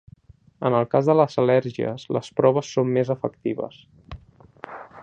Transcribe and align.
En 0.69 0.77
el 0.77 0.87
cas 0.93 1.09
de 1.09 1.15
les 1.19 1.35
al·lèrgies 1.43 2.07
les 2.17 2.31
proves 2.41 2.73
són 2.79 2.91
més 2.97 3.13
efectives. 3.17 3.79